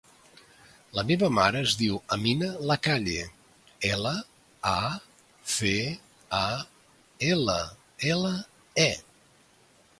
La 0.99 1.01
meva 1.09 1.27
mare 1.37 1.59
es 1.65 1.75
diu 1.81 1.99
Amina 2.15 2.47
Lacalle: 2.71 3.27
ela, 3.91 4.15
a, 4.71 4.89
ce, 5.59 5.75
a, 6.41 6.43
ela, 7.31 7.59
ela, 8.15 8.37
e. 8.91 8.93